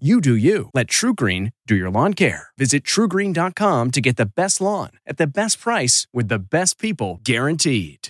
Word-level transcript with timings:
You 0.00 0.20
do 0.20 0.34
you. 0.34 0.70
Let 0.74 0.88
TruGreen 0.88 1.52
do 1.68 1.76
your 1.76 1.88
lawn 1.88 2.14
care. 2.14 2.48
Visit 2.58 2.82
trugreen.com 2.82 3.92
to 3.92 4.00
get 4.00 4.16
the 4.16 4.26
best 4.26 4.60
lawn 4.60 4.90
at 5.06 5.18
the 5.18 5.26
best 5.28 5.60
price 5.60 6.08
with 6.12 6.26
the 6.26 6.40
best 6.40 6.80
people 6.80 7.20
guaranteed. 7.22 8.08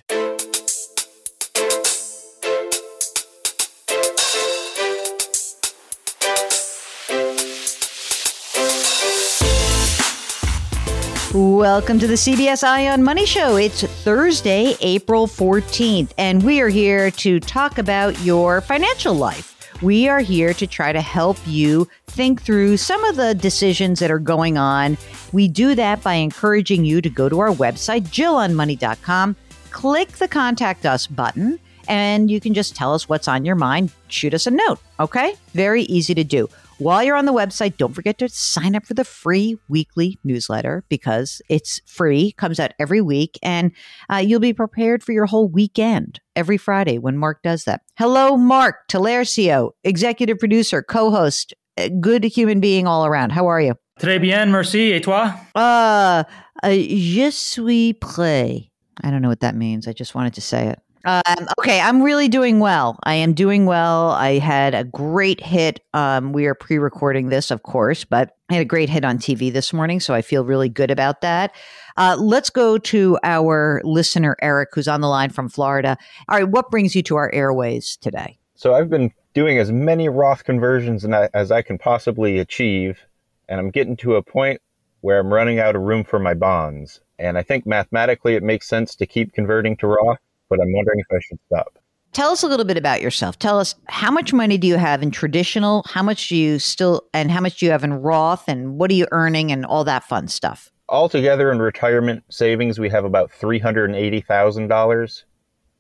Welcome 11.35 11.99
to 11.99 12.07
the 12.07 12.15
CBS 12.15 12.65
Eye 12.65 12.89
on 12.89 13.03
Money 13.03 13.27
Show. 13.27 13.57
It's 13.57 13.83
Thursday, 13.83 14.75
April 14.81 15.27
14th, 15.27 16.13
and 16.17 16.43
we 16.43 16.63
are 16.63 16.71
here 16.71 17.11
to 17.11 17.41
talk 17.41 17.77
about 17.77 18.19
your 18.21 18.63
financial 18.63 19.13
life. 19.13 19.54
We 19.83 20.09
are 20.09 20.21
here 20.21 20.55
to 20.55 20.67
try 20.67 20.93
to 20.93 21.01
help 21.01 21.37
you 21.47 21.89
think 22.07 22.43
through 22.43 22.77
some 22.77 23.05
of 23.05 23.17
the 23.17 23.35
decisions 23.35 23.99
that 24.01 24.11
are 24.11 24.19
going 24.19 24.57
on. 24.57 24.97
We 25.33 25.49
do 25.49 25.75
that 25.75 26.03
by 26.03 26.15
encouraging 26.15 26.85
you 26.85 27.01
to 27.01 27.11
go 27.11 27.29
to 27.29 27.41
our 27.41 27.51
website, 27.51 28.03
jillonmoney.com, 28.03 29.37
click 29.71 30.09
the 30.13 30.29
contact 30.29 30.87
us 30.87 31.07
button, 31.07 31.59
and 31.89 32.31
you 32.31 32.41
can 32.41 32.55
just 32.55 32.77
tell 32.77 32.95
us 32.95 33.09
what's 33.09 33.29
on 33.29 33.45
your 33.45 33.57
mind. 33.57 33.91
Shoot 34.09 34.33
us 34.33 34.47
a 34.47 34.51
note, 34.51 34.79
okay? 35.01 35.35
Very 35.53 35.83
easy 35.83 36.15
to 36.15 36.25
do. 36.25 36.49
While 36.79 37.05
you're 37.05 37.17
on 37.17 37.25
the 37.25 37.33
website, 37.33 37.77
don't 37.77 37.95
forget 37.95 38.19
to 38.19 38.29
sign 38.29 38.75
up 38.75 38.85
for 38.85 38.95
the 38.95 39.05
free 39.05 39.57
weekly 39.69 40.19
newsletter 40.25 40.85
because 40.89 41.41
it's 41.49 41.81
free, 41.87 42.33
comes 42.33 42.59
out 42.59 42.73
every 42.81 43.01
week, 43.01 43.39
and 43.45 43.71
uh, 44.11 44.17
you'll 44.17 44.41
be 44.41 44.53
prepared 44.53 45.05
for 45.05 45.13
your 45.13 45.27
whole 45.27 45.49
weekend 45.49 46.21
every 46.35 46.59
Friday 46.59 46.99
when 46.99 47.17
Mark 47.17 47.43
does 47.45 47.63
that. 47.65 47.83
Hello, 47.97 48.37
Mark 48.37 48.89
Talercio, 48.91 49.71
executive 49.85 50.41
producer, 50.41 50.83
co 50.83 51.13
host, 51.13 51.55
good 52.01 52.25
human 52.25 52.59
being 52.59 52.89
all 52.89 53.07
around. 53.07 53.31
How 53.31 53.47
are 53.47 53.61
you? 53.61 53.77
Très 54.01 54.21
bien, 54.21 54.51
merci. 54.51 54.93
Et 54.95 55.01
toi? 55.01 55.33
Uh, 55.55 56.25
uh, 56.65 56.71
je 56.71 57.31
suis 57.31 57.93
prêt. 58.01 58.69
I 59.03 59.11
don't 59.13 59.23
know 59.23 59.29
what 59.29 59.41
that 59.41 59.55
means. 59.55 59.87
I 59.87 59.93
just 59.93 60.17
wanted 60.17 60.35
to 60.35 60.41
say 60.41 60.67
it. 60.67 60.81
Um, 61.05 61.49
okay, 61.59 61.81
I'm 61.81 62.03
really 62.03 62.29
doing 62.29 62.61
well. 62.61 62.99
I 63.05 63.15
am 63.15 63.35
doing 63.35 63.67
well. 63.67 64.11
I 64.11 64.39
had 64.39 64.75
a 64.75 64.85
great 64.85 65.43
hit. 65.43 65.81
Um, 65.93 66.33
we 66.33 66.47
are 66.47 66.55
pre 66.55 66.79
recording 66.79 67.29
this, 67.29 67.51
of 67.51 67.63
course, 67.63 68.05
but 68.05 68.37
I 68.49 68.55
had 68.55 68.63
a 68.63 68.67
great 68.67 68.89
hit 68.89 69.05
on 69.05 69.19
TV 69.19 69.53
this 69.53 69.73
morning, 69.73 70.01
so 70.01 70.15
I 70.15 70.23
feel 70.23 70.45
really 70.45 70.71
good 70.71 70.91
about 70.91 71.21
that. 71.21 71.55
Uh, 71.99 72.17
let's 72.19 72.49
go 72.49 72.79
to 72.79 73.19
our 73.23 73.83
listener, 73.85 74.37
Eric, 74.41 74.71
who's 74.73 74.89
on 74.89 75.03
the 75.03 75.09
line 75.09 75.31
from 75.31 75.49
Florida. 75.49 75.99
All 76.29 76.39
right, 76.39 76.49
what 76.49 76.71
brings 76.71 76.97
you 76.97 77.03
to 77.03 77.17
our 77.17 77.31
airways 77.35 77.97
today? 77.97 78.39
So 78.55 78.75
I've 78.75 78.89
been 78.89 79.13
doing 79.35 79.59
as 79.59 79.71
many 79.71 80.09
Roth 80.09 80.45
conversions 80.45 81.05
as 81.35 81.53
I 81.53 81.61
can 81.61 81.77
possibly 81.77 82.39
achieve, 82.39 83.01
and 83.49 83.61
I'm 83.61 83.71
getting 83.71 83.97
to 83.99 84.17
a 84.17 84.23
point 84.23 84.63
where 85.03 85.21
I'm 85.21 85.33
running 85.33 85.59
out 85.59 85.77
of 85.77 85.83
room 85.83 86.03
for 86.03 86.19
my 86.19 86.33
bonds. 86.33 87.01
And 87.19 87.37
I 87.37 87.43
think 87.43 87.67
mathematically 87.67 88.37
it 88.37 88.43
makes 88.43 88.67
sense 88.67 88.97
to 88.97 89.07
keep 89.07 89.35
converting 89.35 89.77
to 89.77 89.87
Roth 89.87 90.19
but 90.49 90.61
I'm 90.61 90.73
wondering 90.73 91.01
if 91.01 91.07
I 91.11 91.21
should 91.21 91.39
stop. 91.47 91.79
Tell 92.15 92.31
us 92.31 92.45
a 92.45 92.47
little 92.47 92.65
bit 92.65 92.77
about 92.77 93.03
yourself. 93.03 93.41
Tell 93.41 93.59
us 93.59 93.75
how 93.89 94.13
much 94.13 94.33
money 94.33 94.57
do 94.57 94.69
you 94.69 94.77
have 94.77 95.03
in 95.03 95.11
traditional? 95.11 95.85
How 95.89 96.01
much 96.01 96.29
do 96.29 96.37
you 96.37 96.61
still, 96.61 97.03
and 97.13 97.29
how 97.29 97.41
much 97.41 97.59
do 97.59 97.67
you 97.67 97.73
have 97.73 97.83
in 97.83 97.93
Roth? 97.95 98.45
And 98.47 98.79
what 98.79 98.89
are 98.93 98.95
you 98.95 99.09
earning 99.11 99.51
and 99.51 99.67
all 99.67 99.83
that 99.83 100.05
fun 100.05 100.29
stuff? 100.29 100.71
Altogether 100.89 101.51
in 101.51 101.59
retirement 101.59 102.23
savings, 102.31 102.79
we 102.79 102.89
have 102.89 103.05
about 103.05 103.33
$380,000. 103.33 105.25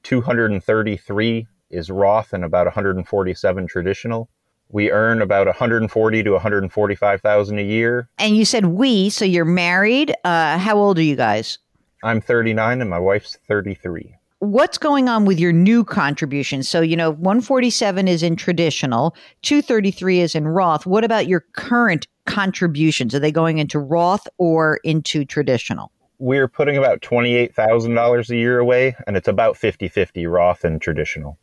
233 0.03 1.47
is 1.71 1.91
Roth 1.91 2.33
and 2.33 2.45
about 2.45 2.67
147 2.67 3.67
traditional. 3.69 4.29
We 4.71 4.91
earn 4.91 5.23
about 5.23 5.47
140 5.47 6.23
to 6.25 6.31
145,000 6.33 7.59
a 7.59 7.63
year. 7.63 8.09
And 8.19 8.37
you 8.37 8.45
said 8.45 8.67
we, 8.67 9.09
so 9.09 9.25
you're 9.25 9.45
married. 9.45 10.13
Uh, 10.25 10.59
how 10.59 10.79
old 10.79 10.99
are 10.99 11.03
you 11.03 11.15
guys? 11.15 11.61
I'm 12.03 12.21
39 12.21 12.81
and 12.81 12.91
my 12.91 12.99
wife's 12.99 13.39
33 13.47 14.17
what's 14.44 14.78
going 14.78 15.09
on 15.09 15.25
with 15.25 15.41
your 15.41 15.53
new 15.53 15.84
contributions? 15.84 16.69
So, 16.69 16.81
you 16.81 16.97
know, 16.97 17.10
147 17.10 18.09
is 18.09 18.22
in 18.22 18.37
traditional, 18.37 19.15
233 19.43 20.21
is 20.21 20.34
in 20.34 20.47
Roth. 20.47 20.87
What 20.87 21.05
about 21.05 21.27
your 21.27 21.41
current 21.53 22.06
contributions? 22.27 23.15
Are 23.15 23.19
they 23.19 23.32
going 23.32 23.59
into 23.59 23.78
Roth 23.78 24.28
or 24.38 24.81
into 24.84 25.25
traditional? 25.25 25.91
We're 26.19 26.49
putting 26.49 26.77
about 26.77 27.00
$28,000 27.00 28.31
a 28.31 28.37
year 28.37 28.59
away, 28.59 28.94
and 29.06 29.16
it's 29.16 29.28
about 29.28 29.56
50 29.56 29.88
50 29.88 30.27
Roth 30.27 30.65
and 30.65 30.81
traditional. 30.81 31.38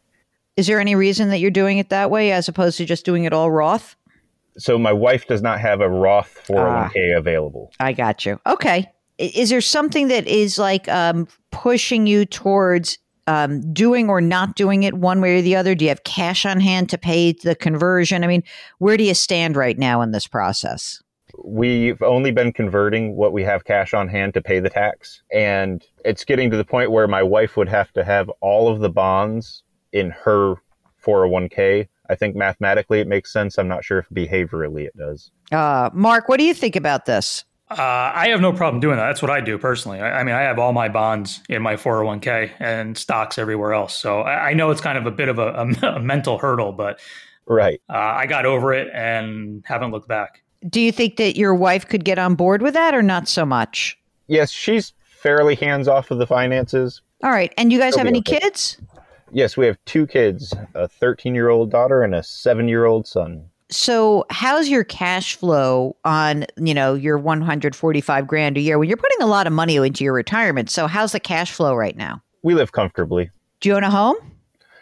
Is 0.56 0.68
there 0.68 0.79
any 0.79 0.95
reason 0.95 1.29
that 1.29 1.39
you're 1.39 1.51
doing 1.51 1.78
it 1.78 1.89
that 1.89 2.09
way 2.09 2.31
as 2.31 2.47
opposed 2.47 2.78
to 2.78 2.85
just 2.85 3.06
doing 3.06 3.25
it 3.25 3.33
all 3.33 3.51
Roth? 3.51 3.95
So, 4.57 4.78
my 4.78 4.91
wife 4.91 5.28
does 5.28 5.41
not 5.41 5.59
have 5.59 5.81
a 5.81 5.89
Roth 5.89 6.41
401k 6.47 7.16
ah, 7.16 7.18
available. 7.18 7.72
I 7.79 7.94
got 7.94 8.25
you. 8.25 8.39
Okay 8.45 8.91
is 9.22 9.50
there 9.50 9.62
something 9.62 10.08
that 10.08 10.28
is 10.28 10.58
like 10.58 10.88
um, 10.90 11.28
pushing 11.52 12.08
you 12.08 12.26
towards 12.26 12.98
um, 13.28 13.74
doing 13.74 14.09
or 14.09 14.20
not 14.20 14.56
doing 14.56 14.84
it 14.84 14.96
one 14.96 15.22
way 15.22 15.38
or 15.38 15.42
the 15.42 15.56
other? 15.56 15.76
Do 15.76 15.86
you 15.86 15.90
have 15.90 16.04
cash 16.04 16.46
on 16.46 16.59
hand 16.59 16.90
to 16.90 16.98
pay 16.98 17.34
the 17.34 17.56
conversion? 17.56 18.24
I 18.24 18.28
mean, 18.28 18.44
where 18.80 18.98
do 18.98 19.04
you 19.04 19.14
stand 19.14 19.56
right 19.56 19.78
now 19.78 20.02
in 20.02 20.12
this 20.12 20.28
process? 20.28 21.02
We've 21.44 22.02
only 22.02 22.31
been 22.31 22.52
converting 22.52 23.16
what 23.16 23.31
we 23.31 23.44
have 23.44 23.64
cash 23.64 23.94
on 23.94 24.10
hand 24.10 24.34
to 24.34 24.42
pay 24.42 24.60
the 24.60 24.70
tax. 24.70 25.22
And 25.31 25.86
it's 26.04 26.26
getting 26.26 26.52
to 26.52 26.58
the 26.58 26.66
point 26.66 26.92
where 26.92 27.08
my 27.08 27.24
wife 27.24 27.56
would 27.58 27.70
have 27.70 27.92
to 27.94 28.04
have 28.04 28.30
all 28.42 28.68
of 28.68 28.80
the 28.80 28.90
bonds 28.90 29.64
in 29.94 30.12
her 30.12 30.56
401k. 31.04 31.88
I 32.10 32.16
think 32.16 32.36
mathematically 32.36 33.00
it 33.00 33.08
makes 33.08 33.31
sense. 33.31 33.58
I'm 33.58 33.70
not 33.70 33.86
sure 33.86 34.00
if 34.00 34.10
behaviorally 34.10 34.86
it 34.86 34.98
does. 34.98 35.31
Uh, 35.52 35.90
Mark, 35.94 36.28
what 36.28 36.38
do 36.38 36.44
you 36.44 36.54
think 36.54 36.76
about 36.76 37.06
this? 37.06 37.46
Uh, 37.72 38.12
I 38.14 38.28
have 38.30 38.42
no 38.42 38.52
problem 38.52 38.82
doing 38.82 38.98
that. 38.98 39.08
That's 39.08 39.22
what 39.22 39.32
I 39.32 39.40
do 39.40 39.58
personally. 39.58 40.02
I, 40.02 40.20
I, 40.20 40.24
mean, 40.24 40.36
I 40.36 40.42
have 40.42 40.59
all 40.59 40.74
my 40.74 40.90
bonds 40.90 41.40
in 41.48 41.62
my 41.62 41.76
401k 41.76 42.52
and 42.59 42.98
stocks 42.98 43.38
everywhere 43.38 43.74
else. 43.74 43.96
So 43.96 44.22
I, 44.22 44.50
I 44.50 44.54
know 44.54 44.72
it's 44.72 44.82
kind 44.82 44.98
of 44.98 45.06
a 45.06 45.12
bit 45.12 45.30
of 45.30 45.40
a, 45.40 45.48
a, 45.54 45.88
a 45.96 46.00
mental 46.00 46.38
hurdle, 46.38 46.74
but 46.74 47.00
right, 47.46 47.81
uh, 47.90 47.94
I 47.94 48.26
got 48.28 48.46
over 48.46 48.74
it 48.74 48.90
and 48.94 49.64
haven't 49.66 49.92
looked 49.92 50.08
back. 50.08 50.44
Do 50.68 50.81
you 50.81 50.92
think 50.92 51.16
that 51.16 51.38
your 51.38 51.56
wife 51.56 51.88
could 51.88 52.04
get 52.04 52.20
on 52.20 52.36
board 52.36 52.62
with 52.62 52.74
that, 52.76 52.94
or 52.94 53.02
not 53.02 53.28
so 53.28 53.46
much? 53.46 53.98
Yes, 54.28 54.52
she's 54.52 54.94
fairly 55.04 55.56
hands 55.56 55.88
off 55.88 56.12
of 56.12 56.20
the 56.20 56.28
finances. 56.28 57.02
All 57.24 57.31
right, 57.31 57.54
and 57.58 57.72
you 57.72 57.80
guys 57.80 57.94
She'll 57.94 58.00
have 58.00 58.08
any 58.08 58.20
okay. 58.20 58.40
kids? 58.40 58.78
Yes, 59.31 59.58
we 59.58 59.66
have 59.66 59.78
two 59.86 60.06
kids: 60.06 60.54
a 60.76 60.88
13 60.88 61.34
year 61.34 61.50
old 61.50 61.72
daughter 61.72 62.04
and 62.04 62.14
a 62.14 62.22
seven 62.22 62.68
year 62.68 62.86
old 62.86 63.08
son 63.08 63.50
so 63.72 64.26
how's 64.30 64.68
your 64.68 64.84
cash 64.84 65.36
flow 65.36 65.96
on 66.04 66.46
you 66.58 66.74
know 66.74 66.94
your 66.94 67.18
145 67.18 68.28
grand 68.28 68.58
a 68.58 68.59
year 68.59 68.78
when 68.78 68.88
you're 68.88 68.98
putting 68.98 69.22
a 69.22 69.28
lot 69.28 69.48
of 69.48 69.54
money 69.54 69.78
into 69.78 70.04
your 70.04 70.14
retirement? 70.14 70.70
So 70.70 70.88
how's 70.88 71.14
the 71.14 71.20
cash 71.20 71.52
flow 71.52 71.74
right 71.74 71.96
now? 71.96 72.22
We 72.44 72.54
live 72.54 72.74
comfortably. 72.74 73.30
Do 73.62 73.69
you 73.69 73.75
own 73.75 73.84
a 73.84 73.90
home? 73.90 74.18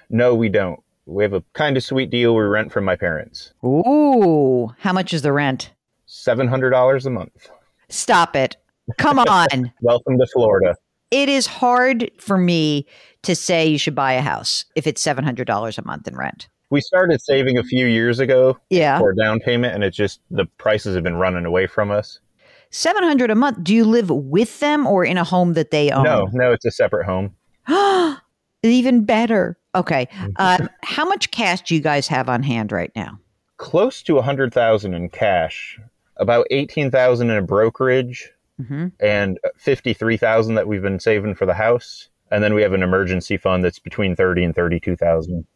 No 0.10 0.34
we 0.36 0.50
don't. 0.50 0.80
We 1.06 1.24
have 1.24 1.34
a 1.34 1.44
kind 1.54 1.78
of 1.78 1.84
sweet 1.84 2.10
deal. 2.10 2.36
We 2.36 2.42
rent 2.44 2.72
from 2.72 2.84
my 2.84 2.96
parents. 2.96 3.54
Ooh. 3.64 4.74
How 4.80 4.94
much 4.94 5.14
is 5.14 5.22
the 5.22 5.34
rent? 5.34 5.72
$700 6.08 7.06
a 7.06 7.10
month. 7.10 7.50
Stop 7.90 8.36
it. 8.36 8.58
Come 8.98 9.20
on. 9.28 9.72
Welcome 9.82 10.18
to 10.18 10.28
florida. 10.34 10.76
It 11.12 11.30
is 11.30 11.48
hard 11.48 12.12
for 12.20 12.38
me 12.38 12.86
to 13.24 13.36
say 13.36 13.68
you 13.68 13.80
should 13.80 13.96
buy 13.96 14.14
a 14.14 14.22
house 14.22 14.66
if 14.76 14.86
it's 14.86 15.04
$700 15.04 15.78
a 15.78 15.86
month 15.86 16.08
in 16.08 16.16
rent 16.16 16.48
we 16.70 16.82
started 16.82 17.22
saving 17.22 17.58
a 17.58 17.64
few 17.64 17.86
years 17.86 18.20
ago 18.20 18.58
yeah. 18.70 19.00
for 19.00 19.12
a 19.12 19.16
down 19.16 19.40
payment 19.40 19.74
and 19.74 19.84
it's 19.84 19.98
just 19.98 20.22
the 20.32 20.46
prices 20.58 20.96
have 20.96 21.04
been 21.04 21.16
running 21.16 21.46
away 21.46 21.68
from 21.68 21.92
us. 21.92 22.20
700 22.72 23.32
a 23.32 23.36
month. 23.36 23.64
Do 23.64 23.74
you 23.74 23.84
live 23.84 24.10
with 24.10 24.60
them 24.60 24.86
or 24.86 25.04
in 25.04 25.18
a 25.18 25.24
home 25.24 25.54
that 25.54 25.72
they 25.72 25.90
own? 25.90 26.04
No 26.04 26.30
no 26.32 26.52
it's 26.52 26.66
a 26.66 26.72
separate 26.72 27.06
home. 27.06 27.36
Even 28.64 29.06
better. 29.06 29.58
Okay. 29.76 30.08
Um, 30.36 30.70
how 30.84 31.06
much 31.06 31.32
cash 31.32 31.62
do 31.62 31.76
you 31.76 31.82
guys 31.82 32.08
have 32.08 32.30
on 32.30 32.44
hand 32.44 32.72
right 32.72 32.92
now? 32.96 33.20
Close 33.58 34.02
to 34.04 34.16
100000 34.16 34.94
in 34.94 35.10
cash 35.10 35.80
about 36.20 36.46
18000 36.52 37.30
in 37.30 37.38
a 37.38 37.42
brokerage 37.42 38.32
mm-hmm. 38.62 38.88
and 39.00 39.40
53000 39.58 40.56
that 40.56 40.68
we've 40.68 40.82
been 40.82 41.00
saving 41.00 41.34
for 41.34 41.46
the 41.46 41.54
house. 41.54 42.10
And 42.32 42.44
then 42.44 42.54
we 42.54 42.62
have 42.62 42.74
an 42.74 42.84
emergency 42.84 43.38
fund 43.38 43.64
that's 43.64 43.80
between 43.80 44.16
30 44.16 44.44
and 44.44 44.56
32,000. 44.56 45.48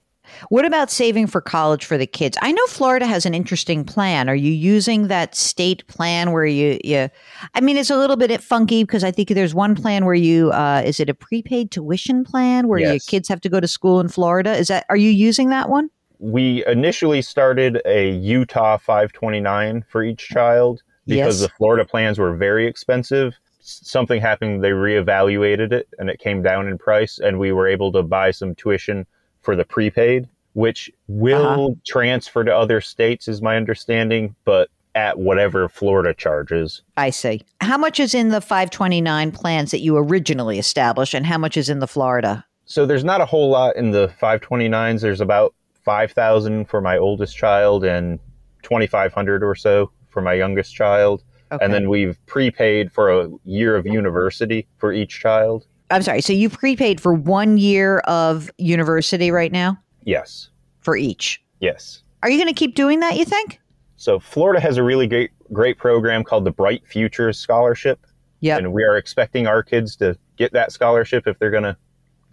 What 0.49 0.65
about 0.65 0.91
saving 0.91 1.27
for 1.27 1.41
college 1.41 1.85
for 1.85 1.97
the 1.97 2.07
kids? 2.07 2.37
I 2.41 2.51
know 2.51 2.65
Florida 2.67 3.05
has 3.05 3.25
an 3.25 3.33
interesting 3.33 3.83
plan. 3.83 4.29
Are 4.29 4.35
you 4.35 4.51
using 4.51 5.07
that 5.07 5.35
state 5.35 5.85
plan 5.87 6.31
where 6.31 6.45
you, 6.45 6.79
you 6.83 7.09
I 7.53 7.61
mean, 7.61 7.77
it's 7.77 7.89
a 7.89 7.97
little 7.97 8.15
bit 8.15 8.41
funky 8.41 8.83
because 8.83 9.03
I 9.03 9.11
think 9.11 9.29
there's 9.29 9.53
one 9.53 9.75
plan 9.75 10.05
where 10.05 10.15
you, 10.15 10.51
uh, 10.51 10.81
is 10.85 10.99
it 10.99 11.09
a 11.09 11.13
prepaid 11.13 11.71
tuition 11.71 12.23
plan 12.23 12.67
where 12.67 12.79
your 12.79 12.99
kids 12.99 13.27
have 13.29 13.41
to 13.41 13.49
go 13.49 13.59
to 13.59 13.67
school 13.67 13.99
in 13.99 14.07
Florida? 14.09 14.55
Is 14.55 14.67
that, 14.67 14.85
are 14.89 14.97
you 14.97 15.09
using 15.09 15.49
that 15.49 15.69
one? 15.69 15.89
We 16.19 16.65
initially 16.67 17.21
started 17.21 17.81
a 17.85 18.11
Utah 18.11 18.77
529 18.77 19.85
for 19.89 20.03
each 20.03 20.27
child 20.27 20.81
because 21.05 21.41
Yes. 21.41 21.49
the 21.49 21.55
Florida 21.57 21.85
plans 21.85 22.17
were 22.17 22.35
very 22.35 22.65
expensive. 22.65 23.33
Something 23.59 24.21
happened, 24.21 24.63
they 24.63 24.69
reevaluated 24.69 25.73
it 25.73 25.87
and 25.99 26.09
it 26.09 26.19
came 26.19 26.41
down 26.41 26.67
in 26.67 26.77
price, 26.77 27.19
and 27.19 27.39
we 27.39 27.51
were 27.51 27.67
able 27.67 27.91
to 27.91 28.03
buy 28.03 28.31
some 28.31 28.55
tuition 28.55 29.05
for 29.43 29.55
the 29.55 29.65
prepaid, 29.65 30.27
which 30.53 30.89
will 31.07 31.65
Uh-huh. 31.65 31.75
transfer 31.85 32.43
to 32.43 32.55
other 32.55 32.81
states, 32.81 33.27
is 33.27 33.41
my 33.41 33.55
understanding, 33.57 34.35
but 34.45 34.69
at 34.95 35.17
whatever 35.19 35.67
Florida 35.67 36.13
charges. 36.13 36.81
I 36.97 37.09
see. 37.09 37.41
How 37.61 37.77
much 37.77 37.99
is 37.99 38.13
in 38.13 38.29
the 38.29 38.41
529 38.41 39.31
plans 39.31 39.71
that 39.71 39.79
you 39.81 39.97
originally 39.97 40.59
established 40.59 41.13
and 41.13 41.25
how 41.25 41.37
much 41.37 41.57
is 41.57 41.67
in 41.69 41.79
the 41.79 41.87
Florida? 41.87 42.45
So 42.65 42.85
there's 42.85 43.03
not 43.03 43.19
a 43.19 43.25
whole 43.25 43.49
lot 43.49 43.75
in 43.75 43.91
the 43.91 44.11
529s. 44.21 45.01
There's 45.01 45.19
about 45.21 45.53
5,000 45.83 46.65
for 46.65 46.79
my 46.79 46.97
oldest 46.97 47.35
child 47.35 47.83
and 47.83 48.19
2,500 48.61 49.43
or 49.43 49.55
so 49.55 49.91
for 50.09 50.21
my 50.21 50.33
youngest 50.33 50.73
child. 50.75 51.23
Okay. 51.51 51.65
And 51.65 51.73
then 51.73 51.89
we've 51.89 52.17
prepaid 52.27 52.91
for 52.91 53.09
a 53.11 53.29
year 53.43 53.75
of 53.75 53.85
university 53.85 54.67
for 54.77 54.93
each 54.93 55.19
child. 55.19 55.65
I'm 55.91 56.01
sorry. 56.01 56.21
So 56.21 56.33
you 56.33 56.49
prepaid 56.49 56.99
for 57.01 57.13
one 57.13 57.57
year 57.57 57.99
of 57.99 58.49
university 58.57 59.31
right 59.31 59.51
now 59.51 59.77
Yes. 60.05 60.49
for 60.79 60.95
each. 60.95 61.41
Yes. 61.59 62.01
Are 62.23 62.29
you 62.29 62.37
going 62.37 62.53
to 62.53 62.57
keep 62.57 62.75
doing 62.75 62.99
that, 63.01 63.17
you 63.17 63.25
think? 63.25 63.59
So 63.97 64.19
Florida 64.19 64.59
has 64.59 64.77
a 64.77 64.83
really 64.83 65.07
great 65.07 65.31
great 65.51 65.77
program 65.77 66.23
called 66.23 66.45
the 66.45 66.51
Bright 66.51 66.85
Futures 66.87 67.37
Scholarship. 67.37 68.05
Yep. 68.39 68.59
And 68.59 68.73
we 68.73 68.83
are 68.83 68.97
expecting 68.97 69.45
our 69.45 69.61
kids 69.61 69.95
to 69.97 70.17
get 70.35 70.51
that 70.53 70.71
scholarship 70.71 71.27
if 71.27 71.37
they're 71.37 71.51
going 71.51 71.63
to 71.63 71.77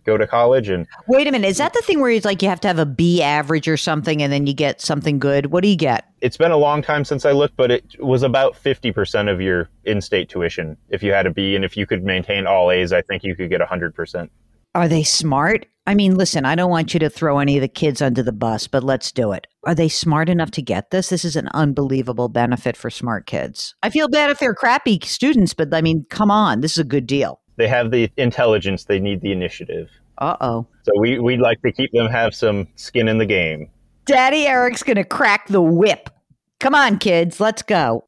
go 0.04 0.16
to 0.16 0.26
college 0.26 0.68
and 0.68 0.86
Wait 1.08 1.26
a 1.26 1.32
minute. 1.32 1.48
Is 1.48 1.58
that 1.58 1.72
the 1.72 1.82
thing 1.82 2.00
where 2.00 2.10
it's 2.10 2.24
like 2.24 2.42
you 2.42 2.48
have 2.48 2.60
to 2.60 2.68
have 2.68 2.78
a 2.78 2.86
B 2.86 3.22
average 3.22 3.68
or 3.68 3.76
something 3.76 4.22
and 4.22 4.32
then 4.32 4.46
you 4.46 4.54
get 4.54 4.80
something 4.80 5.18
good? 5.18 5.46
What 5.46 5.62
do 5.62 5.68
you 5.68 5.76
get? 5.76 6.06
it's 6.20 6.36
been 6.36 6.50
a 6.50 6.56
long 6.56 6.82
time 6.82 7.04
since 7.04 7.24
I 7.24 7.32
looked, 7.32 7.56
but 7.56 7.70
it 7.70 7.84
was 7.98 8.22
about 8.22 8.54
50% 8.54 9.30
of 9.30 9.40
your 9.40 9.68
in-state 9.84 10.28
tuition 10.28 10.76
if 10.88 11.02
you 11.02 11.12
had 11.12 11.26
a 11.26 11.30
B 11.30 11.56
and 11.56 11.64
if 11.64 11.76
you 11.76 11.86
could 11.86 12.04
maintain 12.04 12.46
all 12.46 12.70
A's, 12.70 12.92
I 12.92 13.02
think 13.02 13.24
you 13.24 13.34
could 13.34 13.50
get 13.50 13.60
100%. 13.60 14.28
Are 14.74 14.88
they 14.88 15.02
smart? 15.02 15.66
I 15.86 15.94
mean, 15.94 16.14
listen, 16.14 16.44
I 16.44 16.54
don't 16.54 16.70
want 16.70 16.94
you 16.94 17.00
to 17.00 17.10
throw 17.10 17.38
any 17.38 17.56
of 17.56 17.62
the 17.62 17.68
kids 17.68 18.00
under 18.00 18.22
the 18.22 18.32
bus, 18.32 18.68
but 18.68 18.84
let's 18.84 19.10
do 19.10 19.32
it. 19.32 19.46
Are 19.64 19.74
they 19.74 19.88
smart 19.88 20.28
enough 20.28 20.52
to 20.52 20.62
get 20.62 20.90
this? 20.90 21.08
This 21.08 21.24
is 21.24 21.34
an 21.34 21.48
unbelievable 21.54 22.28
benefit 22.28 22.76
for 22.76 22.90
smart 22.90 23.26
kids. 23.26 23.74
I 23.82 23.90
feel 23.90 24.08
bad 24.08 24.30
if 24.30 24.38
they're 24.38 24.54
crappy 24.54 25.00
students, 25.02 25.54
but 25.54 25.74
I 25.74 25.80
mean, 25.80 26.06
come 26.08 26.30
on, 26.30 26.60
this 26.60 26.72
is 26.72 26.78
a 26.78 26.84
good 26.84 27.06
deal. 27.06 27.39
They 27.56 27.68
have 27.68 27.90
the 27.90 28.10
intelligence, 28.16 28.84
they 28.84 29.00
need 29.00 29.20
the 29.20 29.32
initiative. 29.32 29.90
Uh 30.18 30.36
oh. 30.40 30.66
So 30.82 30.92
we, 30.98 31.18
we'd 31.18 31.40
like 31.40 31.60
to 31.62 31.72
keep 31.72 31.90
them 31.92 32.08
have 32.08 32.34
some 32.34 32.68
skin 32.76 33.08
in 33.08 33.18
the 33.18 33.26
game. 33.26 33.70
Daddy 34.06 34.46
Eric's 34.46 34.82
going 34.82 34.96
to 34.96 35.04
crack 35.04 35.48
the 35.48 35.62
whip. 35.62 36.10
Come 36.58 36.74
on, 36.74 36.98
kids, 36.98 37.40
let's 37.40 37.62
go. 37.62 38.04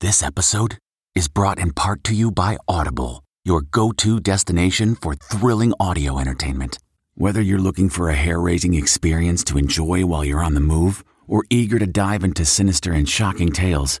This 0.00 0.22
episode 0.22 0.78
is 1.14 1.28
brought 1.28 1.58
in 1.58 1.72
part 1.72 2.04
to 2.04 2.14
you 2.14 2.30
by 2.30 2.56
Audible, 2.66 3.22
your 3.44 3.60
go 3.60 3.92
to 3.92 4.20
destination 4.20 4.94
for 4.94 5.14
thrilling 5.14 5.74
audio 5.78 6.18
entertainment. 6.18 6.78
Whether 7.14 7.42
you're 7.42 7.58
looking 7.58 7.90
for 7.90 8.08
a 8.08 8.14
hair 8.14 8.40
raising 8.40 8.74
experience 8.74 9.44
to 9.44 9.58
enjoy 9.58 10.06
while 10.06 10.24
you're 10.24 10.42
on 10.42 10.54
the 10.54 10.60
move 10.60 11.04
or 11.26 11.44
eager 11.50 11.78
to 11.78 11.86
dive 11.86 12.24
into 12.24 12.44
sinister 12.44 12.92
and 12.92 13.06
shocking 13.06 13.52
tales, 13.52 14.00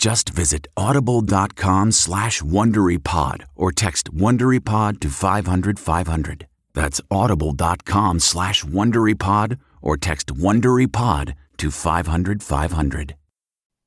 Just 0.00 0.30
visit 0.30 0.66
audible.com 0.78 1.92
slash 1.92 2.40
WonderyPod 2.40 3.42
or 3.54 3.70
text 3.70 4.10
WonderyPod 4.14 4.98
to 5.00 5.10
500 5.10 5.78
500. 5.78 6.46
That's 6.72 7.02
audible.com 7.10 8.20
slash 8.20 8.64
WonderyPod 8.64 9.58
or 9.82 9.98
text 9.98 10.28
WonderyPod 10.28 11.34
to 11.58 11.70
500 11.70 12.42
500. 12.42 13.14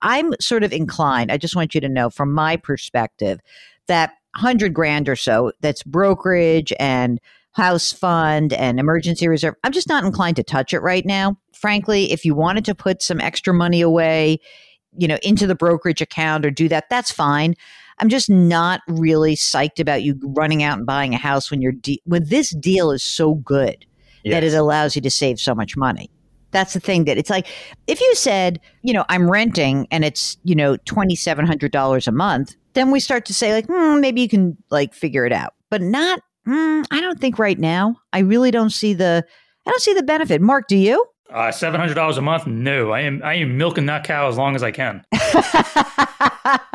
I'm 0.03 0.33
sort 0.39 0.63
of 0.63 0.71
inclined, 0.71 1.31
I 1.31 1.37
just 1.37 1.55
want 1.55 1.73
you 1.73 1.81
to 1.81 1.89
know 1.89 2.11
from 2.11 2.31
my 2.31 2.57
perspective 2.57 3.39
that 3.87 4.11
100 4.35 4.71
grand 4.71 5.09
or 5.09 5.15
so 5.15 5.51
that's 5.61 5.81
brokerage 5.81 6.71
and 6.79 7.19
house 7.53 7.91
fund 7.91 8.53
and 8.53 8.79
emergency 8.79 9.27
reserve, 9.27 9.55
I'm 9.63 9.71
just 9.71 9.89
not 9.89 10.03
inclined 10.03 10.35
to 10.35 10.43
touch 10.43 10.75
it 10.75 10.81
right 10.81 11.07
now. 11.07 11.39
Frankly, 11.53 12.11
if 12.11 12.23
you 12.23 12.35
wanted 12.35 12.65
to 12.65 12.75
put 12.75 13.01
some 13.01 13.19
extra 13.19 13.51
money 13.51 13.81
away, 13.81 14.39
you 14.97 15.07
know, 15.07 15.17
into 15.23 15.47
the 15.47 15.55
brokerage 15.55 16.01
account 16.01 16.45
or 16.45 16.51
do 16.51 16.67
that, 16.69 16.89
that's 16.89 17.11
fine. 17.11 17.55
I'm 17.99 18.09
just 18.09 18.29
not 18.29 18.81
really 18.87 19.35
psyched 19.35 19.79
about 19.79 20.03
you 20.03 20.19
running 20.23 20.63
out 20.63 20.77
and 20.77 20.85
buying 20.85 21.13
a 21.13 21.17
house 21.17 21.51
when 21.51 21.61
you're 21.61 21.71
de- 21.71 22.01
when 22.05 22.25
this 22.27 22.51
deal 22.51 22.91
is 22.91 23.03
so 23.03 23.35
good 23.35 23.85
that 24.25 24.43
it 24.43 24.53
allows 24.53 24.95
you 24.95 25.01
to 25.01 25.11
save 25.11 25.39
so 25.39 25.53
much 25.53 25.75
money. 25.75 26.09
That's 26.51 26.73
the 26.73 26.79
thing 26.79 27.05
that 27.05 27.17
it's 27.17 27.29
like 27.29 27.47
if 27.87 27.99
you 27.99 28.15
said, 28.15 28.59
you 28.83 28.93
know, 28.93 29.05
I'm 29.09 29.29
renting 29.29 29.87
and 29.91 30.05
it's, 30.05 30.37
you 30.43 30.55
know, 30.55 30.77
$2700 30.77 32.07
a 32.07 32.11
month, 32.11 32.55
then 32.73 32.91
we 32.91 32.99
start 32.99 33.25
to 33.25 33.33
say 33.33 33.53
like, 33.53 33.65
hmm, 33.67 33.99
maybe 33.99 34.21
you 34.21 34.29
can 34.29 34.57
like 34.69 34.93
figure 34.93 35.25
it 35.25 35.33
out. 35.33 35.53
But 35.69 35.81
not 35.81 36.21
hmm, 36.45 36.81
I 36.91 37.01
don't 37.01 37.19
think 37.19 37.39
right 37.39 37.59
now. 37.59 37.95
I 38.11 38.19
really 38.19 38.51
don't 38.51 38.69
see 38.69 38.93
the 38.93 39.25
I 39.65 39.69
don't 39.69 39.81
see 39.81 39.93
the 39.93 40.03
benefit. 40.03 40.41
Mark, 40.41 40.67
do 40.67 40.77
you? 40.77 41.05
Uh, 41.31 41.51
Seven 41.51 41.79
hundred 41.79 41.95
dollars 41.95 42.17
a 42.17 42.21
month? 42.21 42.45
No, 42.45 42.91
I 42.91 43.01
am. 43.01 43.21
I 43.23 43.35
am 43.35 43.57
milking 43.57 43.85
that 43.87 44.03
cow 44.03 44.27
as 44.27 44.37
long 44.37 44.55
as 44.55 44.63
I 44.63 44.71
can. 44.71 45.03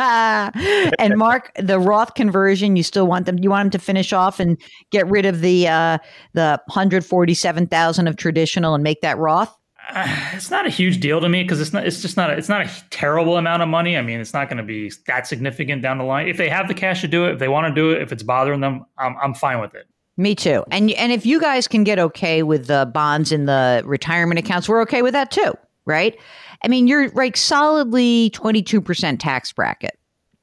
and 0.98 1.16
Mark, 1.16 1.52
the 1.56 1.78
Roth 1.78 2.14
conversion, 2.14 2.74
you 2.76 2.82
still 2.82 3.06
want 3.06 3.26
them 3.26 3.38
you 3.38 3.50
want 3.50 3.66
them 3.66 3.78
to 3.78 3.84
finish 3.84 4.12
off 4.12 4.40
and 4.40 4.60
get 4.90 5.08
rid 5.08 5.26
of 5.26 5.40
the 5.42 5.68
uh 5.68 5.98
the 6.32 6.60
147,000 6.66 8.08
of 8.08 8.16
traditional 8.16 8.74
and 8.74 8.82
make 8.82 9.00
that 9.02 9.18
Roth? 9.18 9.54
Uh, 9.90 10.06
it's 10.34 10.50
not 10.50 10.66
a 10.66 10.70
huge 10.70 11.00
deal 11.00 11.20
to 11.20 11.28
me 11.28 11.42
because 11.42 11.60
it's 11.60 11.72
not. 11.72 11.86
It's 11.86 12.02
just 12.02 12.16
not. 12.16 12.30
A, 12.30 12.34
it's 12.34 12.48
not 12.48 12.66
a 12.66 12.70
terrible 12.90 13.38
amount 13.38 13.62
of 13.62 13.68
money. 13.68 13.96
I 13.96 14.02
mean, 14.02 14.20
it's 14.20 14.34
not 14.34 14.48
going 14.48 14.58
to 14.58 14.62
be 14.62 14.92
that 15.06 15.26
significant 15.26 15.80
down 15.82 15.98
the 15.98 16.04
line. 16.04 16.28
If 16.28 16.36
they 16.36 16.48
have 16.48 16.68
the 16.68 16.74
cash 16.74 17.00
to 17.00 17.08
do 17.08 17.24
it, 17.26 17.32
if 17.32 17.38
they 17.38 17.48
want 17.48 17.74
to 17.74 17.74
do 17.74 17.92
it, 17.92 18.02
if 18.02 18.12
it's 18.12 18.22
bothering 18.22 18.60
them, 18.60 18.84
I'm 18.98 19.16
I'm 19.22 19.34
fine 19.34 19.60
with 19.60 19.74
it. 19.74 19.86
Me 20.18 20.34
too. 20.34 20.64
And 20.72 20.90
and 20.90 21.12
if 21.12 21.24
you 21.24 21.40
guys 21.40 21.68
can 21.68 21.84
get 21.84 22.00
okay 22.00 22.42
with 22.42 22.66
the 22.66 22.90
bonds 22.92 23.30
in 23.30 23.46
the 23.46 23.82
retirement 23.86 24.40
accounts, 24.40 24.68
we're 24.68 24.82
okay 24.82 25.00
with 25.00 25.12
that 25.12 25.30
too, 25.30 25.56
right? 25.86 26.18
I 26.64 26.68
mean, 26.68 26.88
you're 26.88 27.08
like 27.10 27.36
solidly 27.36 28.30
22% 28.30 29.20
tax 29.20 29.52
bracket. 29.52 29.96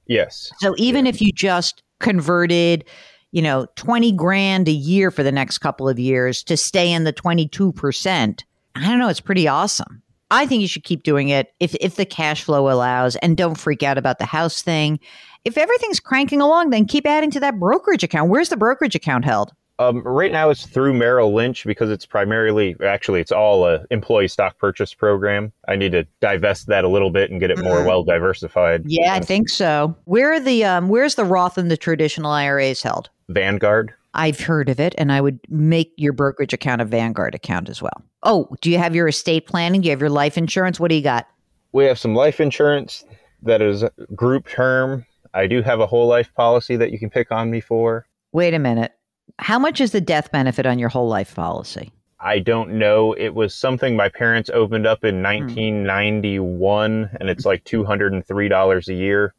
Yes. 0.07 0.49
So 0.59 0.75
even 0.77 1.05
if 1.05 1.21
you 1.21 1.33
just 1.33 1.83
converted, 1.99 2.85
you 3.33 3.41
know, 3.41 3.67
20 3.75 4.13
grand 4.13 4.69
a 4.69 4.71
year 4.71 5.11
for 5.11 5.23
the 5.23 5.31
next 5.31 5.57
couple 5.57 5.89
of 5.89 5.99
years 5.99 6.41
to 6.43 6.55
stay 6.55 6.89
in 6.89 7.03
the 7.03 7.11
22%, 7.11 8.43
I 8.75 8.87
don't 8.87 8.99
know, 8.99 9.09
it's 9.09 9.19
pretty 9.19 9.45
awesome. 9.45 10.01
I 10.31 10.45
think 10.45 10.61
you 10.61 10.69
should 10.69 10.85
keep 10.85 11.03
doing 11.03 11.27
it 11.27 11.53
if 11.59 11.75
if 11.81 11.97
the 11.97 12.05
cash 12.05 12.43
flow 12.43 12.69
allows 12.69 13.17
and 13.17 13.35
don't 13.35 13.55
freak 13.55 13.83
out 13.83 13.97
about 13.97 14.19
the 14.19 14.25
house 14.25 14.61
thing. 14.61 15.01
If 15.43 15.57
everything's 15.57 15.99
cranking 15.99 16.39
along, 16.39 16.69
then 16.69 16.85
keep 16.85 17.05
adding 17.05 17.29
to 17.31 17.41
that 17.41 17.59
brokerage 17.59 18.03
account. 18.03 18.29
Where's 18.29 18.49
the 18.49 18.57
brokerage 18.57 18.95
account 18.95 19.25
held? 19.25 19.51
Um, 19.77 20.01
right 20.03 20.31
now 20.31 20.49
it's 20.49 20.65
through 20.65 20.93
Merrill 20.93 21.33
Lynch 21.33 21.65
because 21.65 21.89
it's 21.89 22.05
primarily, 22.05 22.75
actually, 22.83 23.19
it's 23.19 23.31
all 23.31 23.67
a 23.67 23.85
employee 23.91 24.29
stock 24.29 24.57
purchase 24.57 24.93
program. 24.93 25.51
I 25.67 25.75
need 25.75 25.91
to 25.91 26.05
divest 26.21 26.67
that 26.67 26.85
a 26.85 26.87
little 26.87 27.09
bit 27.09 27.29
and 27.29 27.39
get 27.39 27.51
it 27.51 27.59
more 27.59 27.83
well 27.85 28.03
diversified. 28.03 28.83
Yeah, 28.85 29.13
I 29.13 29.19
think 29.19 29.49
so. 29.49 29.95
Where 30.05 30.33
are 30.33 30.39
the 30.39 30.63
um, 30.63 30.87
where's 30.87 31.15
the 31.15 31.25
Roth 31.25 31.57
and 31.57 31.69
the 31.69 31.77
traditional 31.77 32.31
IRAs 32.31 32.81
held? 32.81 33.09
Vanguard. 33.29 33.93
I've 34.13 34.39
heard 34.39 34.69
of 34.69 34.79
it, 34.79 34.95
and 34.97 35.11
I 35.11 35.19
would 35.19 35.39
make 35.49 35.91
your 35.97 36.13
brokerage 36.13 36.53
account 36.53 36.81
a 36.81 36.85
Vanguard 36.85 37.35
account 37.35 37.67
as 37.67 37.81
well. 37.81 38.01
Oh, 38.23 38.47
do 38.61 38.71
you 38.71 38.77
have 38.77 38.95
your 38.95 39.09
estate 39.09 39.45
planning? 39.45 39.81
Do 39.81 39.87
you 39.87 39.91
have 39.91 39.99
your 39.99 40.09
life 40.09 40.37
insurance? 40.37 40.79
What 40.79 40.89
do 40.89 40.95
you 40.95 41.01
got? 41.01 41.27
We 41.73 41.83
have 41.83 41.99
some 41.99 42.15
life 42.15 42.39
insurance 42.39 43.03
that 43.43 43.61
is 43.61 43.83
group 44.15 44.47
term. 44.47 45.05
I 45.33 45.47
do 45.47 45.61
have 45.61 45.81
a 45.81 45.85
whole 45.85 46.07
life 46.07 46.33
policy 46.33 46.77
that 46.77 46.91
you 46.91 46.99
can 46.99 47.09
pick 47.09 47.29
on 47.33 47.51
me 47.51 47.59
for. 47.59 48.05
Wait 48.31 48.53
a 48.53 48.59
minute. 48.59 48.93
How 49.39 49.59
much 49.59 49.81
is 49.81 49.91
the 49.91 50.01
death 50.01 50.31
benefit 50.31 50.65
on 50.65 50.79
your 50.79 50.89
whole 50.89 51.07
life 51.07 51.35
policy? 51.35 51.91
I 52.19 52.39
don't 52.39 52.79
know. 52.79 53.13
It 53.13 53.35
was 53.35 53.53
something 53.53 53.95
my 53.95 54.09
parents 54.09 54.49
opened 54.49 54.87
up 54.87 55.03
in 55.03 55.15
hmm. 55.15 55.23
1991, 55.23 57.09
and 57.19 57.29
it's 57.29 57.45
like 57.45 57.63
$203 57.65 58.87
a 58.87 58.93
year. 58.93 59.33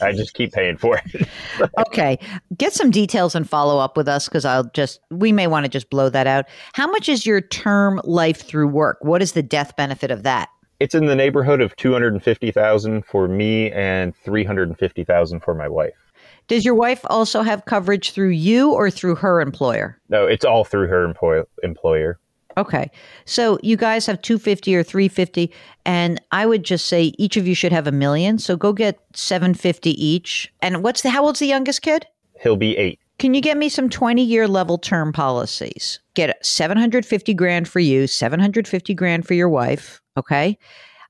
I 0.00 0.12
just 0.12 0.34
keep 0.34 0.52
paying 0.52 0.76
for 0.76 0.96
it. 0.98 1.28
okay. 1.86 2.18
Get 2.56 2.72
some 2.72 2.90
details 2.90 3.34
and 3.34 3.48
follow 3.48 3.78
up 3.78 3.96
with 3.96 4.08
us 4.08 4.28
because 4.28 4.44
I'll 4.44 4.70
just, 4.70 5.00
we 5.10 5.32
may 5.32 5.46
want 5.46 5.64
to 5.64 5.68
just 5.68 5.90
blow 5.90 6.08
that 6.08 6.26
out. 6.26 6.46
How 6.74 6.86
much 6.86 7.08
is 7.08 7.26
your 7.26 7.40
term 7.40 8.00
life 8.04 8.40
through 8.40 8.68
work? 8.68 8.98
What 9.02 9.22
is 9.22 9.32
the 9.32 9.42
death 9.42 9.76
benefit 9.76 10.10
of 10.10 10.22
that? 10.22 10.50
It's 10.80 10.94
in 10.94 11.06
the 11.06 11.16
neighborhood 11.16 11.60
of 11.60 11.74
250,000 11.76 13.04
for 13.04 13.26
me 13.26 13.72
and 13.72 14.14
350,000 14.16 15.40
for 15.40 15.54
my 15.54 15.68
wife. 15.68 15.94
Does 16.48 16.64
your 16.64 16.74
wife 16.74 17.00
also 17.04 17.42
have 17.42 17.64
coverage 17.66 18.10
through 18.10 18.30
you 18.30 18.72
or 18.72 18.90
through 18.90 19.16
her 19.16 19.40
employer? 19.40 19.98
No, 20.08 20.26
it's 20.26 20.44
all 20.44 20.64
through 20.64 20.88
her 20.88 21.04
employ- 21.04 21.44
employer. 21.62 22.18
Okay. 22.56 22.90
So 23.24 23.58
you 23.62 23.76
guys 23.76 24.04
have 24.06 24.20
250 24.20 24.74
or 24.74 24.82
350 24.82 25.52
and 25.86 26.20
I 26.32 26.44
would 26.44 26.64
just 26.64 26.86
say 26.86 27.12
each 27.16 27.36
of 27.36 27.46
you 27.46 27.54
should 27.54 27.70
have 27.70 27.86
a 27.86 27.92
million. 27.92 28.38
So 28.38 28.56
go 28.56 28.72
get 28.72 28.98
750 29.14 29.90
each. 30.04 30.52
And 30.60 30.82
what's 30.82 31.02
the 31.02 31.10
how 31.10 31.24
old's 31.24 31.38
the 31.38 31.46
youngest 31.46 31.82
kid? 31.82 32.04
He'll 32.40 32.56
be 32.56 32.76
8. 32.76 32.98
Can 33.18 33.34
you 33.34 33.40
get 33.40 33.56
me 33.56 33.68
some 33.68 33.88
20 33.88 34.22
year 34.22 34.48
level 34.48 34.78
term 34.78 35.12
policies? 35.12 36.00
Get 36.14 36.44
750 36.44 37.32
grand 37.34 37.68
for 37.68 37.80
you, 37.80 38.06
750 38.08 38.94
grand 38.94 39.26
for 39.26 39.34
your 39.34 39.48
wife, 39.48 40.00
okay? 40.16 40.58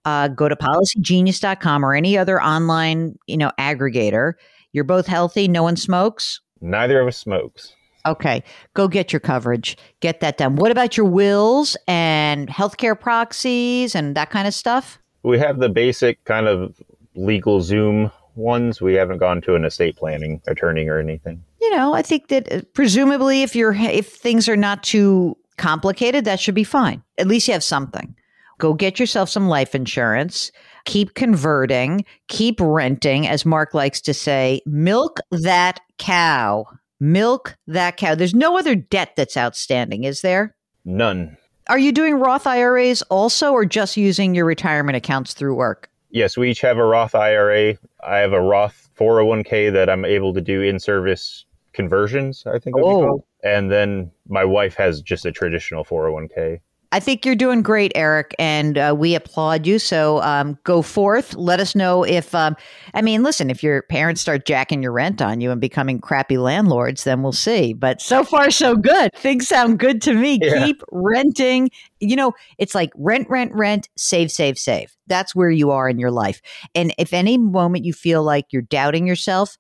Uh, 0.05 0.29
go 0.29 0.49
to 0.49 0.57
policygenius.com 0.57 1.85
or 1.85 1.95
any 1.95 2.17
other 2.17 2.43
online, 2.43 3.19
you 3.27 3.37
know, 3.37 3.53
aggregator. 3.59 4.35
You're 4.73 4.85
both 4.85 5.07
healthy, 5.07 5.49
no 5.49 5.63
one 5.63 5.77
smokes? 5.77 6.41
Neither 6.61 7.01
of 7.01 7.09
us 7.09 7.17
smokes. 7.17 7.75
Okay, 8.07 8.43
go 8.75 8.89
get 8.89 9.13
your 9.13 9.21
coverage. 9.21 9.77
Get 10.01 10.21
that 10.21 10.39
done. 10.39 10.57
What 10.57 10.71
about 10.71 10.97
your 10.97 11.07
wills 11.07 11.77
and 11.87 12.49
healthcare 12.49 12.99
proxies 12.99 13.95
and 13.95 14.15
that 14.17 14.31
kind 14.31 14.49
of 14.49 14.55
stuff? 14.55 14.99
We 15.23 15.39
have 15.39 15.59
the 15.59 15.69
basic 15.69 16.25
kind 16.25 16.47
of 16.47 16.81
LegalZoom 17.17 18.13
ones. 18.35 18.81
We 18.81 18.95
haven't 18.95 19.19
gone 19.19 19.41
to 19.43 19.57
an 19.57 19.65
estate 19.65 19.97
planning 19.97 20.41
attorney 20.47 20.89
or 20.89 20.99
anything. 20.99 21.43
You 21.61 21.77
know, 21.77 21.93
I 21.93 22.03
think 22.03 22.29
that 22.29 22.51
uh, 22.51 22.63
presumably 22.73 23.43
if 23.43 23.55
you're 23.55 23.75
if 23.75 24.15
things 24.15 24.49
are 24.49 24.57
not 24.57 24.83
too 24.83 25.37
complicated, 25.57 26.25
that 26.25 26.41
should 26.41 26.55
be 26.55 26.65
fine. 26.65 27.03
At 27.19 27.27
least 27.27 27.49
you 27.49 27.53
have 27.53 27.65
something. 27.65 28.15
Go 28.59 28.75
get 28.75 28.99
yourself 28.99 29.29
some 29.29 29.49
life 29.49 29.75
insurance. 29.75 30.51
Keep 30.89 31.13
converting, 31.13 32.03
keep 32.29 32.59
renting 32.63 33.29
as 33.29 33.45
Mark 33.45 33.75
likes 33.75 34.01
to 34.01 34.15
say, 34.15 34.63
milk 34.65 35.21
that 35.31 35.81
cow. 35.99 36.65
Milk 36.99 37.59
that 37.67 37.99
cow. 37.99 38.15
There's 38.15 38.35
no 38.35 38.59
other 38.59 38.75
debt 38.75 39.13
that's 39.15 39.37
outstanding, 39.37 40.05
is 40.05 40.23
there? 40.23 40.57
None. 40.87 41.37
Are 41.69 41.79
you 41.79 41.93
doing 41.93 42.15
Roth 42.15 42.47
IRAs 42.47 43.03
also, 43.03 43.53
or 43.53 43.67
just 43.67 43.99
using 43.99 44.35
your 44.35 44.47
retirement 44.47 44.97
accounts 44.97 45.35
through 45.35 45.57
work? 45.57 45.91
Yes, 46.09 46.39
we 46.39 46.51
each 46.51 46.63
have 46.63 46.79
a 46.79 46.85
Roth 46.85 47.15
IRA. 47.15 47.77
I 48.03 48.17
have 48.17 48.33
a 48.33 48.41
Roth 48.41 48.89
401k 48.99 49.71
that 49.75 49.91
I'm 49.91 50.07
able 50.07 50.33
to 50.33 50.41
do 50.41 50.63
in 50.63 50.79
service 50.79 51.45
conversions, 51.75 52.45
I 52.47 52.59
think. 52.59 52.77
Oh. 52.79 53.23
And 53.45 53.71
then 53.71 54.11
my 54.27 54.47
wife 54.47 54.75
has 54.77 55.03
just 55.03 55.27
a 55.27 55.33
traditional 55.33 55.85
401k. 55.85 56.61
I 56.91 57.01
think 57.01 57.27
you're 57.27 57.37
doing 57.37 57.61
great, 57.61 57.93
Eric, 57.95 58.35
and 58.39 58.79
uh, 58.79 58.95
we 58.97 59.15
applaud 59.15 59.67
you. 59.67 59.79
So 59.79 60.23
um, 60.23 60.59
go 60.65 60.81
forth. 60.81 61.35
Let 61.35 61.61
us 61.61 61.75
know 61.75 62.03
if, 62.03 62.35
um, 62.35 62.57
I 62.95 63.03
mean, 63.03 63.23
listen, 63.23 63.51
if 63.51 63.63
your 63.63 63.83
parents 63.83 64.23
start 64.23 64.47
jacking 64.47 64.83
your 64.83 64.93
rent 64.93 65.21
on 65.21 65.43
you 65.43 65.51
and 65.51 65.61
becoming 65.61 66.01
crappy 66.01 66.39
landlords, 66.39 67.05
then 67.05 67.23
we'll 67.23 67.33
see. 67.33 67.75
But 67.75 68.01
so 68.01 68.25
far, 68.25 68.51
so 68.51 68.75
good. 68.75 69.15
Things 69.15 69.47
sound 69.47 69.79
good 69.79 70.01
to 70.03 70.15
me. 70.15 70.39
Yeah. 70.41 70.65
Keep 70.65 70.83
renting. 70.91 71.71
You 72.01 72.17
know, 72.17 72.33
it's 72.57 72.75
like 72.75 72.91
rent, 72.97 73.29
rent, 73.29 73.53
rent, 73.53 73.91
save, 73.97 74.31
save, 74.31 74.59
save. 74.59 74.97
That's 75.07 75.35
where 75.35 75.51
you 75.51 75.71
are 75.71 75.91
in 75.91 75.99
your 75.99 76.11
life. 76.11 76.41
And 76.75 76.95
if 76.97 77.13
any 77.13 77.37
moment 77.37 77.85
you 77.85 77.93
feel 77.93 78.23
like 78.23 78.47
you're 78.51 78.63
doubting 78.63 79.07
yourself, 79.07 79.59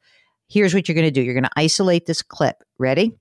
here's 0.49 0.73
what 0.73 0.89
you're 0.89 0.95
going 0.95 1.07
to 1.07 1.11
do 1.11 1.21
you're 1.21 1.35
going 1.35 1.45
to 1.45 1.51
isolate 1.57 2.07
this 2.07 2.23
clip. 2.23 2.65
Ready? 2.79 3.19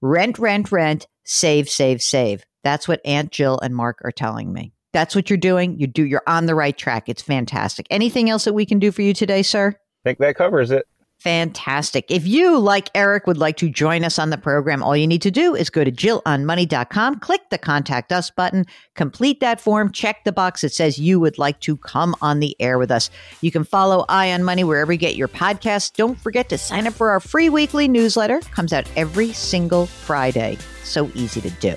Rent, 0.00 0.38
rent, 0.38 0.72
rent, 0.72 1.06
save, 1.24 1.68
save, 1.68 2.00
save 2.00 2.46
that's 2.62 2.86
what 2.86 3.00
Aunt 3.04 3.30
Jill 3.30 3.58
and 3.60 3.74
Mark 3.74 4.00
are 4.04 4.12
telling 4.12 4.52
me. 4.52 4.72
That's 4.92 5.14
what 5.14 5.30
you're 5.30 5.36
doing. 5.38 5.78
You 5.78 5.86
do. 5.86 6.04
You're 6.04 6.22
on 6.26 6.46
the 6.46 6.54
right 6.54 6.76
track. 6.76 7.08
It's 7.08 7.22
fantastic. 7.22 7.86
Anything 7.90 8.28
else 8.28 8.44
that 8.44 8.52
we 8.52 8.66
can 8.66 8.78
do 8.78 8.92
for 8.92 9.02
you 9.02 9.14
today, 9.14 9.42
sir? 9.42 9.70
I 9.70 10.02
think 10.04 10.18
that 10.18 10.36
covers 10.36 10.70
it. 10.70 10.86
Fantastic. 11.22 12.10
If 12.10 12.26
you, 12.26 12.58
like 12.58 12.90
Eric, 12.96 13.28
would 13.28 13.38
like 13.38 13.56
to 13.58 13.70
join 13.70 14.02
us 14.02 14.18
on 14.18 14.30
the 14.30 14.36
program, 14.36 14.82
all 14.82 14.96
you 14.96 15.06
need 15.06 15.22
to 15.22 15.30
do 15.30 15.54
is 15.54 15.70
go 15.70 15.84
to 15.84 15.92
jillonmoney.com, 15.92 17.20
click 17.20 17.42
the 17.48 17.58
contact 17.58 18.10
us 18.10 18.28
button, 18.28 18.66
complete 18.96 19.38
that 19.38 19.60
form, 19.60 19.92
check 19.92 20.24
the 20.24 20.32
box 20.32 20.62
that 20.62 20.72
says 20.72 20.98
you 20.98 21.20
would 21.20 21.38
like 21.38 21.60
to 21.60 21.76
come 21.76 22.16
on 22.22 22.40
the 22.40 22.60
air 22.60 22.76
with 22.76 22.90
us. 22.90 23.08
You 23.40 23.52
can 23.52 23.62
follow 23.62 24.04
Eye 24.08 24.32
on 24.32 24.42
Money 24.42 24.64
wherever 24.64 24.92
you 24.92 24.98
get 24.98 25.14
your 25.14 25.28
podcasts. 25.28 25.92
Don't 25.92 26.18
forget 26.18 26.48
to 26.48 26.58
sign 26.58 26.88
up 26.88 26.94
for 26.94 27.10
our 27.10 27.20
free 27.20 27.48
weekly 27.48 27.86
newsletter. 27.86 28.40
Comes 28.50 28.72
out 28.72 28.90
every 28.96 29.32
single 29.32 29.86
Friday. 29.86 30.58
So 30.84 31.10
easy 31.14 31.40
to 31.40 31.50
do. 31.50 31.74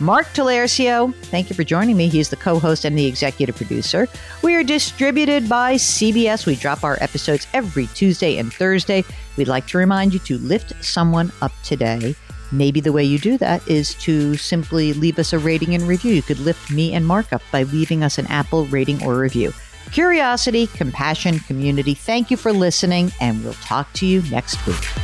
Mark 0.00 0.26
Talercio, 0.28 1.14
thank 1.26 1.48
you 1.48 1.54
for 1.54 1.62
joining 1.62 1.96
me. 1.96 2.08
He's 2.08 2.28
the 2.28 2.36
co 2.36 2.58
host 2.58 2.84
and 2.84 2.98
the 2.98 3.06
executive 3.06 3.54
producer. 3.56 4.08
We 4.42 4.54
are 4.54 4.64
distributed 4.64 5.48
by 5.48 5.74
CBS. 5.74 6.46
We 6.46 6.56
drop 6.56 6.82
our 6.82 6.98
episodes 7.00 7.46
every 7.54 7.86
Tuesday 7.88 8.38
and 8.38 8.52
Thursday. 8.52 9.04
We'd 9.36 9.48
like 9.48 9.66
to 9.68 9.78
remind 9.78 10.12
you 10.12 10.18
to 10.20 10.38
lift 10.38 10.72
someone 10.84 11.30
up 11.42 11.52
today. 11.62 12.16
Maybe 12.50 12.80
the 12.80 12.92
way 12.92 13.04
you 13.04 13.18
do 13.18 13.38
that 13.38 13.66
is 13.68 13.94
to 13.96 14.36
simply 14.36 14.92
leave 14.92 15.18
us 15.18 15.32
a 15.32 15.38
rating 15.38 15.74
and 15.74 15.84
review. 15.84 16.12
You 16.12 16.22
could 16.22 16.38
lift 16.40 16.70
me 16.70 16.92
and 16.92 17.06
Mark 17.06 17.32
up 17.32 17.42
by 17.50 17.62
leaving 17.64 18.02
us 18.02 18.18
an 18.18 18.26
Apple 18.26 18.66
rating 18.66 19.02
or 19.04 19.16
review. 19.16 19.52
Curiosity, 19.92 20.66
compassion, 20.68 21.38
community, 21.40 21.94
thank 21.94 22.30
you 22.30 22.36
for 22.36 22.52
listening, 22.52 23.12
and 23.20 23.44
we'll 23.44 23.54
talk 23.54 23.92
to 23.94 24.06
you 24.06 24.22
next 24.30 24.64
week. 24.66 25.03